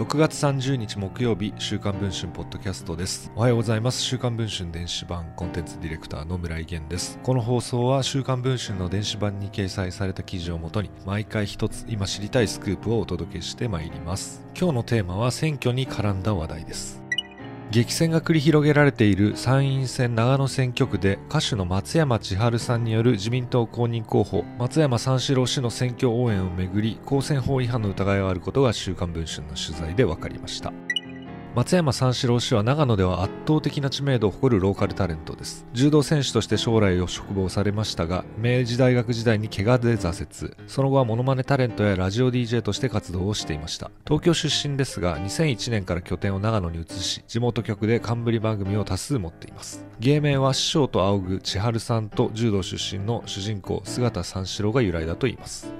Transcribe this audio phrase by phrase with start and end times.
[0.00, 3.30] 6月30日木曜日週刊文春ポッドキャストです。
[3.36, 4.00] おはようございます。
[4.00, 7.18] 週刊文春電子版コンテンツディレクターの村井源です。
[7.22, 14.42] この放送は週刊文春の電子版に掲載された記事をもとに毎回一つ今知りたいスクープをお届けしてまいります。
[14.58, 16.99] 今日のテーマは選挙に絡んだ話題です。
[17.70, 30.72] 激戦が繰り広げられている参院選長野選挙区で歌手の松山千春さんによる自民党公認候補松山三四郎氏の選挙応援をめぐり公選法違反の疑いがあることが週刊文春の取材で分かりました。
[31.52, 35.66] 松山三四郎氏は長野では圧倒的な知名度を誇るローカルタレントです。
[35.72, 40.54] 柔道選手として将来を嘱望されましたが明治大学時代に怪我で挫折。
[40.68, 43.90] その後はモノマネタレントやラジオ DJ として活動をしていました。
[44.06, 49.84] 東京出身ですが2001年から拠点を長野に移し地元局で冠番組を多数持っています。
[49.98, 55.79] 芸名は師匠と仰ぐ千春さんと柔道出身の主人公姿三四郎が由来だといいます。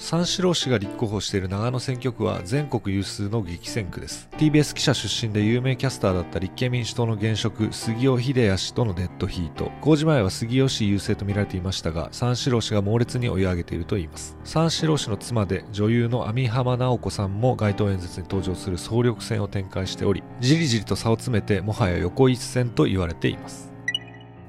[0.00, 4.30] 三四郎氏が立候補している長野選挙区は全国有数の激戦区です。
[4.38, 9.70] TBS 記者出身で有名キャスターだった立憲民主党の現職杉尾秀哉氏とのデッドヒート。
[9.82, 14.38] 公示前は杉尾氏優勢と見られていましたが三四郎氏が猛烈に追い上げているといいます。
[14.42, 23.69] 三四郎氏の妻で女優の網浜直子さんも街頭演説に登場する総力戦を展開しておりじりじりと差を詰めてもはや横一線と言われています。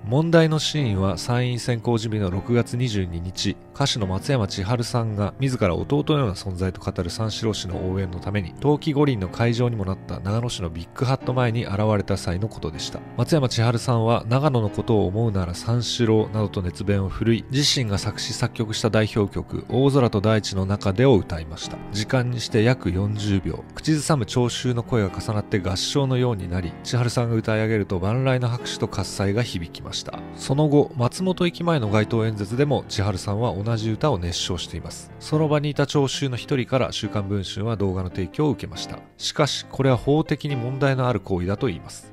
[0.06, 13.00] 問題のシーンは参院選公示日の6月22日歌手の松山千春さんが自ら弟のような存在と語る三四郎氏の応援のために冬季五輪の会場にもなった長野市のビッグハット前に現れた際のことでした。
[13.16, 21.78] 松山千春さんは長野のことを思うなら三四郎などと熱弁を振るい自身が作詞作曲した代表曲大空と大地の中でを歌いました。
[21.92, 29.91] 時間にして約40秒口ずさむ聴衆の声が重なって合唱のようになり千春さんが歌い上げると万来の拍手と喝采が響きます。
[29.92, 30.18] ました。
[30.36, 35.12] その後松本駅前の街頭演説でも千春さんは同じ歌を熱唱しています。
[35.20, 39.00] その場にいた聴衆の一人から週刊文春は動画の提供を受けました。
[39.18, 42.12] しかしこれは法的に問題のある行為だと言います。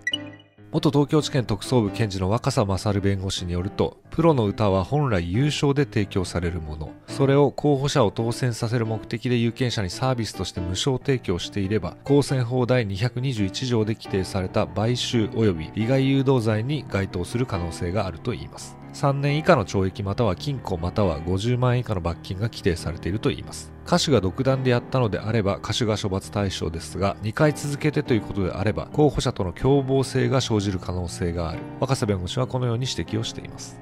[0.70, 6.92] 元東京地検特捜部検事の若狭勝弁護士によるとプロの歌は本来優勝で提供されるもの。
[7.06, 18.76] それを候補者を当選させる目的で有権者にサービスとして無償提供していれば公選法第221条で規定された買収及び利害誘導罪に該当する可能性があるといいます。
[18.98, 23.72] 3年以下の懲役または禁錮または50万円以下の罰金が規定されているといいます。
[23.86, 31.60] 歌手が独断でやったのであれば歌手が処罰対象ですが2回続けてということであれば候補者との共謀性が生じる可能性がある。
[31.78, 33.80] 若狭弁護士はこのように指摘をしています。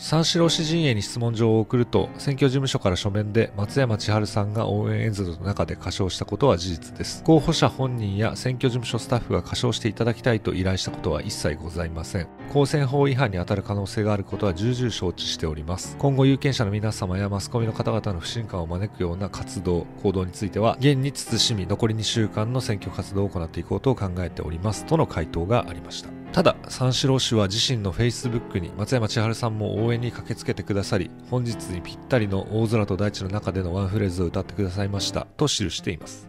[0.00, 7.24] 三四郎氏陣営に質問状を送ると選挙事務所から書面で松山千春さんが応援演説の中で歌唱したことは事実です。
[7.24, 12.28] 候補者本人や選挙事務所スタッフが歌唱していただきたいと依頼したことは一切ございません。
[12.52, 15.96] 公選法違反に当たる可能性があることは重々承知しております。
[15.98, 26.17] 今後有権者の皆様やマスコミの方々の不信感を招くような活動行動については現に慎み残り2週間の選挙活動を行っていこうと考えておりますとの回答がありました。
[26.32, 36.27] ただ三四郎氏は自身のフェイスブックに松山千春さんも応援に駆けつけてくださり本日にぴったりの大空と大地の中でのワンフレーズを歌ってくださいましたと記しています。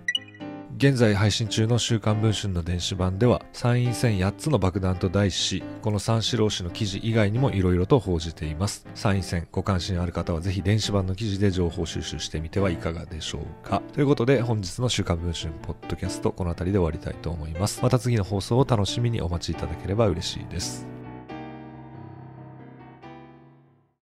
[0.79, 8.87] 現在配信中の週刊文春の電子版では参院選8つの爆弾と題しこの三四郎氏の記事以外にも色々と報じています。
[8.95, 13.81] 参院選ご関心ある方はぜひ電子版の記事で情報収集してみてはいかがでしょうか。
[13.91, 17.81] ということで本日の週刊文春ポッドキャストこの辺りで終わりたいと思います。
[17.83, 20.98] また次の放送を楽しみにお待ちいただければ嬉しいです。